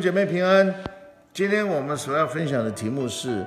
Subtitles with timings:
[0.00, 0.72] 姐妹平安。
[1.32, 3.44] 今天我们所要分享的题目是：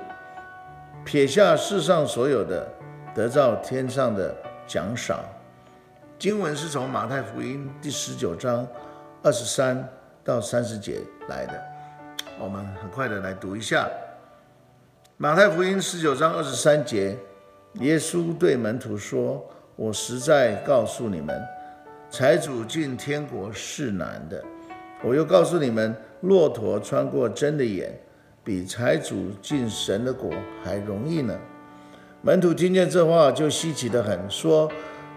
[1.04, 2.66] 撇下世上所有的，
[3.14, 4.34] 得到天上的
[4.66, 5.18] 奖赏。
[6.18, 8.66] 经文是从马太福音第十九章
[9.22, 9.88] 二十三
[10.22, 11.62] 到三十节来的。
[12.38, 13.88] 我们很快的来读一下。
[15.16, 17.16] 马太福音十九章二十三节，
[17.74, 19.44] 耶稣对门徒说
[19.76, 21.42] ：“我实在告诉你们，
[22.10, 24.42] 财主进天国是难的。”
[25.04, 27.92] 我又告诉你们，骆驼穿过针的眼，
[28.44, 30.30] 比财主进神的国
[30.62, 31.36] 还容易呢。
[32.22, 34.70] 门徒听见这话，就稀奇得很，说：“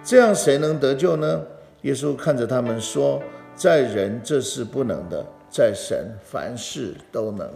[0.04, 1.40] 这样谁能得救呢？”
[1.84, 3.22] 耶稣看着他们说
[3.56, 7.48] ：“在人这是不能的，在神凡事都能。”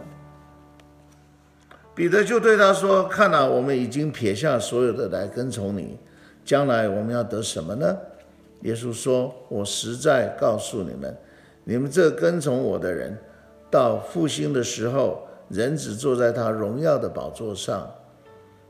[1.96, 5.98] 彼得就对他说：“看哪，我们已经撇下所有的来跟从你，
[6.44, 7.96] 将来我们要得什么呢？”
[8.62, 11.12] 耶稣说：“我实在告诉你们。”
[11.70, 13.16] 你们这跟从我的人，
[13.70, 17.88] 到复兴的时候，人子坐在他荣耀的宝座上，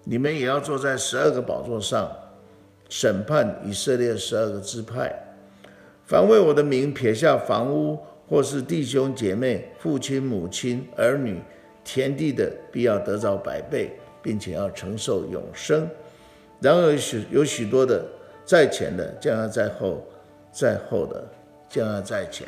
[0.05, 2.15] 你们也要坐在十二个宝座上，
[2.91, 5.11] 审判以色列十二个支派。
[6.05, 11.41] 凡为我的名撇下房屋，或是弟兄姐妹、父亲母亲、儿女、
[11.83, 15.89] 田地的，必要得着百倍，并且要承受永生。
[16.61, 18.05] 然而许有许多的
[18.45, 20.05] 在前的，将要在后；
[20.53, 21.25] 在后的，
[21.67, 22.47] 将要在前。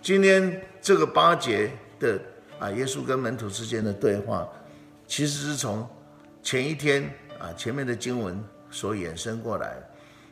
[0.00, 2.18] 今天这个八节的
[2.58, 4.48] 啊，耶稣跟门徒之间的对话，
[5.06, 5.86] 其实是从
[6.42, 7.02] 前一天
[7.38, 9.76] 啊前面的经文所衍生过来，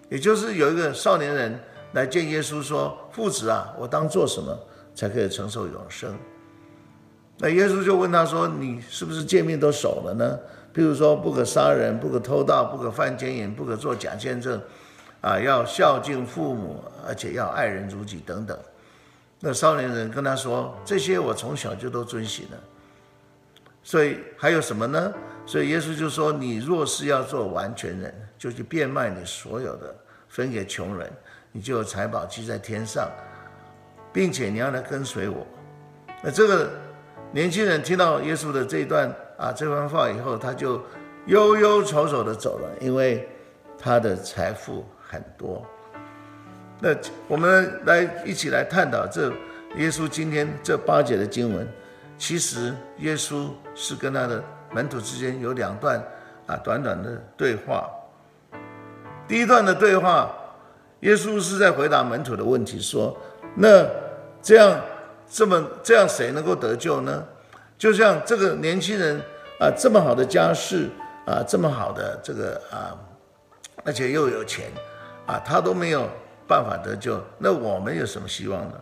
[0.09, 1.59] 也就是有一个少年人
[1.93, 4.57] 来见耶稣说：“父子啊，我当做什么
[4.95, 6.17] 才可以承受永生？”
[7.39, 10.39] 那耶稣就问他说：“你是不是诫命都守了呢？
[10.75, 14.61] 譬如说，不可杀人，不可偷盗，不可犯奸淫，不可作假见证，
[15.21, 18.57] 啊，要孝敬父母，而且要爱人如己等等。”
[19.39, 22.57] 那少年人跟他说：“这些我从小就都遵行了，
[23.83, 25.13] 所以还有什么呢？”
[25.45, 29.95] 所以耶稣就说：“你若是要做完全人，就去变卖你所有的，
[30.29, 31.13] 分给穷人，
[31.53, 33.09] 你就有财宝积在天上，
[34.13, 35.47] 并且你要来跟随我。”
[36.23, 36.71] 那这个
[37.31, 40.83] 年轻人听到耶稣的这一段啊这番话以后，他就
[41.27, 43.29] 忧忧愁愁的走了，因为
[43.79, 45.65] 他的财富很多。
[46.79, 46.95] 那
[47.27, 49.31] 我们来一起来探讨这
[49.77, 51.67] 耶稣今天这八节的经文。
[52.19, 54.43] 其实耶稣是跟他的
[54.73, 56.03] 门徒之间有两段
[56.47, 57.91] 啊短短的对话。
[59.29, 60.35] 第一段的对话，
[61.01, 63.15] 耶稣是在回答门徒的问题，说
[63.57, 63.87] ：“那
[64.41, 64.81] 这样
[65.29, 67.23] 这么这样谁能够得救呢？
[67.77, 69.21] 就像这个年轻人
[69.61, 70.89] 啊，这么好的家世
[71.27, 72.97] 啊，这么好的这个啊，
[73.85, 74.71] 而且又有钱
[75.27, 76.09] 啊，他都没有。”
[76.47, 78.75] 办法得救，那我们有什么希望呢？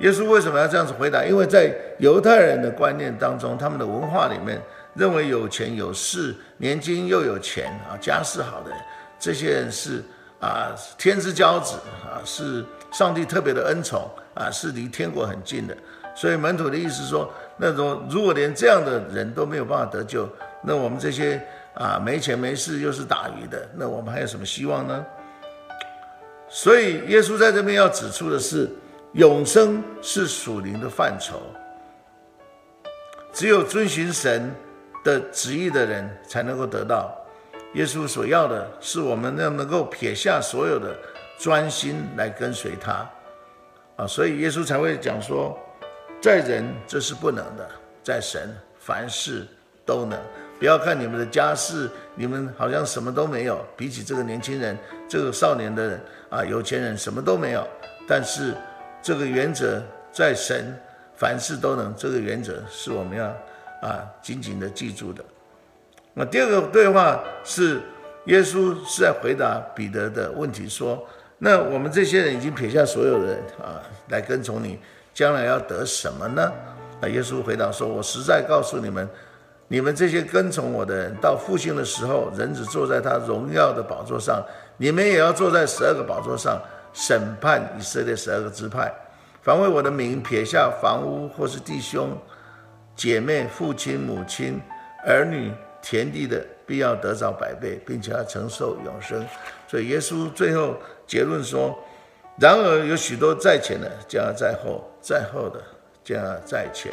[0.00, 1.24] 耶稣为什么要这样子回答？
[1.24, 4.60] 因为在犹太人的观念当中，他们的文化里面
[4.94, 8.72] 认为有钱有势、年轻又有钱啊、家世好的
[9.20, 10.02] 这些人是
[10.40, 15.76] 啊天之骄子啊，是上帝特别的恩宠啊，是离天国很近的。
[16.16, 20.28] 所以门徒的意思说，那种如果连这样的人都没有办法得救，
[20.64, 21.40] 那我们这些
[21.74, 25.06] 啊没钱没势又是打鱼的，那我们还有什么希望呢？
[26.54, 28.70] 所以，耶稣在这边要指出的是，
[29.14, 31.40] 永生是属灵的范畴，
[33.32, 34.54] 只有遵循神
[35.02, 37.10] 的旨意的人才能够得到。
[37.72, 40.94] 耶稣所要的是我们要能够撇下所有的，
[41.38, 43.10] 专心来跟随他。
[43.96, 45.58] 啊，所以耶稣才会讲说，
[46.20, 47.66] 在人这是不能的，
[48.04, 49.46] 在神凡事
[49.86, 50.20] 都能。
[50.58, 57.66] 不要看你们的家世，你们好像什么都没有，比起这个年轻人、这个少年的人啊，有钱人什么都没有。
[58.06, 58.54] 但是
[59.02, 59.82] 这个原则
[60.12, 60.78] 在神，
[61.16, 61.92] 凡事都能。
[61.96, 63.26] 这个原则是我们要
[63.80, 65.24] 啊紧紧的记住的。
[66.14, 67.80] 那第二个对话是
[68.26, 71.04] 耶稣是在回答彼得的问题，说：
[71.38, 74.78] 那我们这些人已经撇下所有的啊，来跟从你，
[75.12, 76.52] 将来要得什么呢？
[77.00, 79.08] 啊，耶稣回答说：我实在告诉你们。
[79.72, 84.44] 你们这些跟从我的人，到复兴的时候，人子坐在他荣耀的宝座上，
[84.76, 86.60] 你们也要坐在十二个宝座上，
[86.92, 88.92] 审判以色列十二个支派。
[89.40, 92.14] 凡为我的名撇下房屋，或是弟兄
[92.94, 94.60] 姐妹、父亲母亲、
[95.06, 99.26] 儿女、田地的，必要得着百倍，并且要承受永生。
[99.66, 100.76] 所以耶稣最后
[101.06, 101.74] 结论说：
[102.38, 105.58] 然而有许多在前的，将要在后；在后的，
[106.04, 106.92] 将要在前。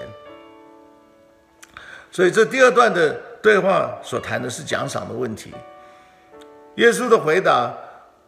[2.12, 5.54] 所以这第二段的对话所谈的是奖赏的问题。
[6.76, 7.74] 耶稣的回答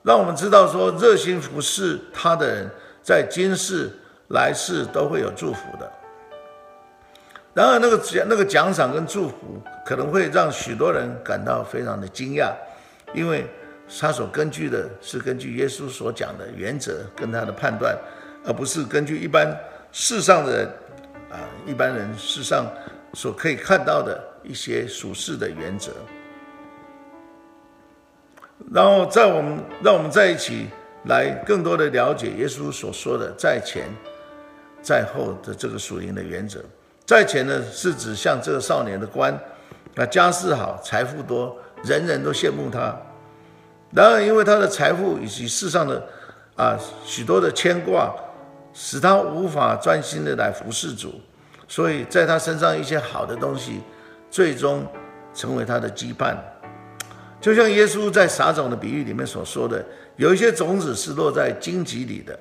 [0.03, 2.69] 让我们知道说，热心服侍他的人
[3.01, 3.89] 在今世
[4.29, 5.91] 来世都会有祝福的。
[7.53, 12.53] 然而，那个奖那个奖赏跟祝福可能会让许多人感到非常的惊讶，
[13.13, 13.45] 因为
[13.99, 17.97] 他所根据的是根据耶稣所讲的原则跟他的判断，
[18.45, 19.53] 而不是根据一般
[19.91, 20.67] 世上的人
[21.29, 22.65] 啊一般人世上
[23.13, 25.91] 所可以看到的一些属世的原则。
[28.71, 30.67] 然后，在我们让我们在一起
[31.05, 33.89] 来更多的了解耶稣所说的在前
[34.81, 36.63] 在后的这个属灵的原则。
[37.05, 39.33] 在前呢，是指像这个少年的官，
[39.95, 42.95] 啊，家世好，财富多，人人都羡慕他。
[43.93, 46.01] 然而，因为他的财富以及世上的
[46.55, 48.15] 啊许多的牵挂，
[48.73, 51.19] 使他无法专心的来服侍主，
[51.71, 53.79] 所以在他身上一些好的东西，
[54.29, 54.85] 最终
[55.33, 56.35] 成为他的羁绊。
[57.39, 59.81] 就像耶稣在撒种的比喻里面所说的，
[60.17, 62.37] 有一些种子是落在荆棘里的，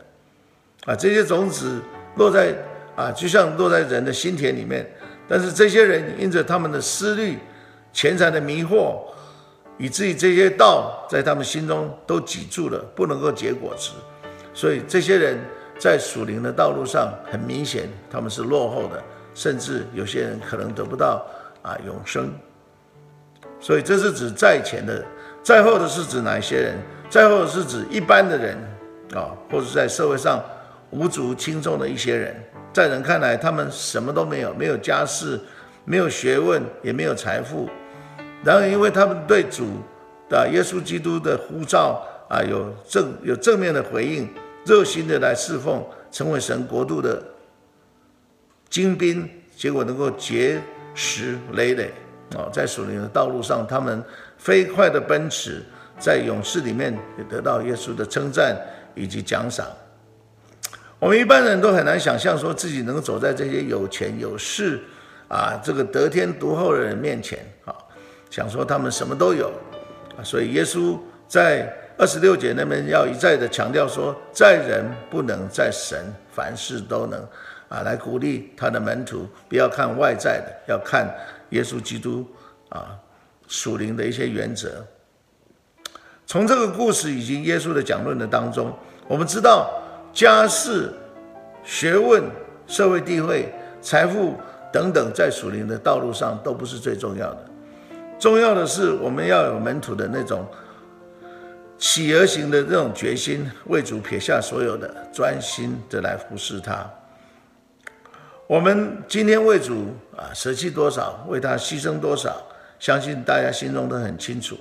[0.84, 1.80] 啊，这些种子
[2.16, 2.52] 落在。
[2.96, 4.84] 啊，就像落在人的心田里面，
[5.26, 7.38] 但是这些人因着他们的思虑、
[7.94, 8.98] 钱财的迷惑，
[9.78, 13.92] 以至于这些道在他们心中都挤住了，不能够结果子。
[14.52, 15.38] 所以这些人
[15.78, 19.02] 在属灵的道路上，很明显他们是落后的，
[19.34, 21.24] 甚至有些人可能得不到
[21.62, 22.32] 啊永生。
[23.60, 25.04] 所以这是指在前的，
[25.42, 26.78] 在后的是指哪些人？
[27.10, 28.56] 在后的是指一般的人
[29.14, 30.42] 啊，或者在社会上
[30.90, 32.34] 无足轻重的一些人。
[32.72, 35.38] 在人看来，他们什么都没有，没有家世，
[35.84, 37.68] 没有学问，也没有财富。
[38.44, 39.66] 然而，因为他们对主
[40.28, 44.28] 的耶稣基督的呼召啊，有正有正面的回应，
[44.64, 47.20] 热心的来侍奉，成为神国度的
[48.70, 50.58] 精兵，结果能够结
[50.94, 51.90] 石累累
[52.36, 54.02] 啊，在属灵的道路上，他们
[54.38, 55.62] 飞快的奔驰，
[55.98, 58.56] 在勇士里面也得到耶稣的称赞
[58.94, 59.66] 以及奖赏。
[61.00, 64.80] 我们一般人都很难想象，说自己能走在这些有钱有势
[65.28, 67.74] 啊，这个得天独厚的人面前啊，
[68.30, 69.50] 想说他们什么都有
[70.16, 70.96] 啊，所以耶稣
[71.26, 75.98] 在二十六节那边要一再的强调说，在人不能，在神
[76.32, 77.26] 凡事都能
[77.70, 81.08] 啊，来鼓励他的门徒，不要看外在的，要看
[81.48, 82.26] 耶稣基督
[82.68, 82.98] 啊
[83.48, 84.84] 属灵的一些原则。
[86.26, 88.70] 从这个故事以及耶稣的讲论的当中，
[89.08, 89.72] 我们知道。
[90.12, 90.92] 家世、
[91.62, 92.20] 学问、
[92.66, 93.48] 社会地位、
[93.80, 94.34] 财富
[94.72, 97.46] 等等，在属灵的道路上都不是最重要的。
[98.18, 100.44] 重要的是，我们要有门徒的那种
[101.78, 106.84] 企鹅型的这种决心，为主撇下所有的，专心的来服侍他。
[108.50, 112.36] 我们今天为主啊舍弃多少，为他牺牲多少，
[112.80, 114.58] 相信大家心中都很清楚。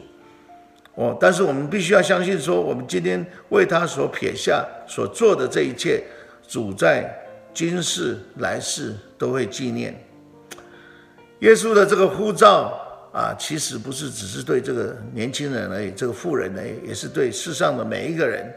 [0.94, 6.04] 哦，但是我们必须要相信，说我们今天为他所撇下所做的这一切，
[6.48, 7.12] 主在
[7.52, 10.00] 今世来世都会纪念。
[11.40, 12.80] 耶稣的这个呼召
[13.12, 18.54] 啊，其实不是只是对这个年轻人而已，这个富人而已，也是对世上的每一个人。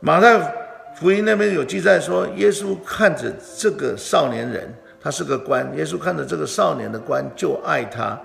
[0.00, 0.67] 马太
[0.98, 4.68] 福音那边有记载说，耶稣看着这个少年人，
[5.00, 8.20] 他是个官，耶稣看着这个少年的官就爱他。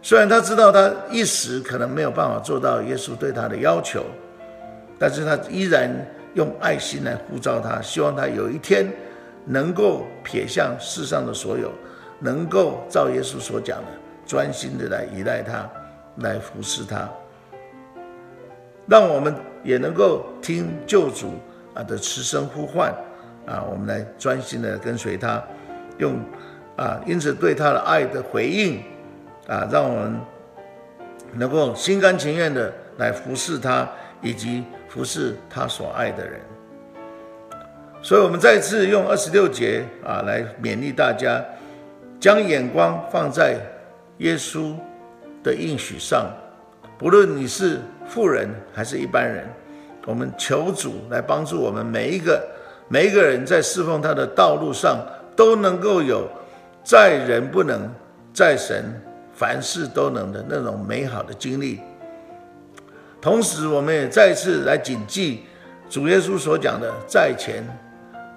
[0.00, 4.06] 虽然他知道他一时可能没有办法做到耶稣对他的要求，
[4.98, 5.90] 但是他依然
[6.32, 8.90] 用爱心来呼召他，希望他有一天
[9.44, 11.70] 能够撇下世上的所有，
[12.20, 13.88] 能够照耶稣所讲的，
[14.24, 15.68] 专心的来依赖他，
[16.22, 17.06] 来服侍他。
[18.86, 21.34] 让我们也能够听救主
[21.74, 22.94] 啊的慈声呼唤
[23.46, 25.42] 啊，我们来专心的跟随他，
[25.98, 26.18] 用
[26.76, 28.82] 啊因此对他的爱的回应。
[29.48, 30.20] 啊，让我们
[31.34, 33.86] 能够心甘情愿的来服侍他，
[34.22, 36.40] 以及服侍他所爱的人。
[38.00, 41.44] 所以，我们再次用二十六节啊来勉励大家，
[42.20, 43.56] 将眼光放在
[44.18, 44.76] 耶稣
[45.42, 46.30] 的应许上。
[46.96, 49.44] 不论你是富人还是一般人，
[50.06, 52.42] 我们求主来帮助我们每一个
[52.88, 54.98] 每一个人在侍奉他的道路上，
[55.34, 56.28] 都能够有
[56.84, 57.88] 在人不能，
[58.32, 58.84] 在神。
[59.34, 61.80] 凡事都能的那种美好的经历，
[63.20, 65.44] 同时我们也再次来谨记
[65.88, 67.64] 主耶稣所讲的在前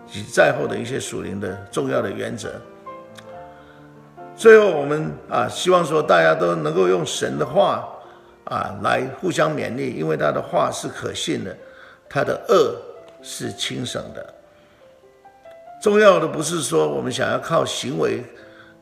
[0.08, 2.50] 及在后的一些属灵的重要的原则。
[4.36, 7.88] 最后，我们啊，希望说大家都能够用神的话
[8.46, 11.56] 啊来互相勉励，因为他的话是可信的，
[12.10, 12.76] 他的恶
[13.22, 14.34] 是轻省的。
[15.82, 18.24] 重要的不是说我们想要靠行为。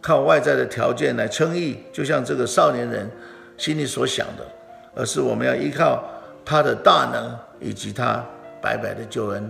[0.05, 3.09] 靠外在的条件来称义，就像这个少年人
[3.57, 4.45] 心里所想的，
[4.93, 6.03] 而是我们要依靠
[6.43, 8.21] 他的大能以及他
[8.61, 9.49] 白白的救恩。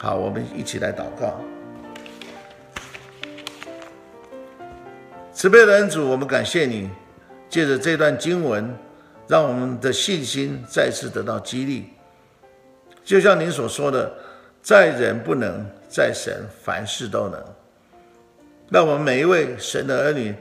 [0.00, 1.40] 好，我们一起来祷告。
[5.32, 6.90] 慈悲的恩主，我们感谢你，
[7.48, 8.76] 借着这段经文，
[9.28, 11.90] 让我们的信心再次得到激励。
[13.04, 14.12] 就像您所说的，
[14.62, 17.42] 在人不能，在神凡事都能。
[18.68, 20.34] 让我们每一位神的儿女，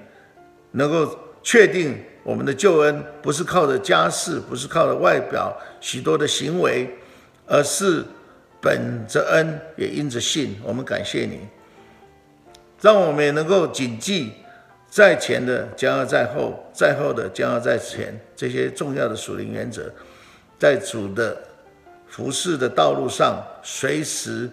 [0.72, 6.90] 能够确定我们的救恩不是靠着家世，不是靠着外表许多的行为，
[7.46, 8.04] 而是
[8.60, 10.60] 本着恩，也因着信。
[10.64, 11.42] 我们感谢你，
[12.82, 14.34] 让我们也能够谨记。
[14.96, 19.92] 在前的将要在后，在后的将要在前，这些重要的属灵原则，
[20.58, 21.38] 在主的
[22.08, 24.50] 服侍的道路上，随时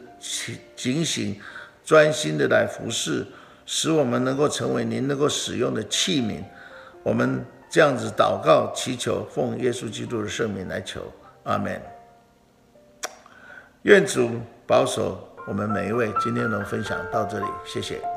[0.74, 1.40] 警醒、
[1.84, 3.24] 专心的来服侍，
[3.66, 6.42] 使我们能够成为您能够使用的器皿。
[7.04, 11.02] 我们这样子祷告、祈求，奉耶稣基督的圣名来求，
[11.44, 11.80] 阿门。
[13.82, 14.28] 愿主
[14.66, 16.12] 保守我们每一位。
[16.20, 18.11] 今天的分享到这里，谢谢。